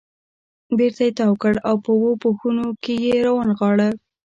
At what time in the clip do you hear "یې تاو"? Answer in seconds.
1.07-1.33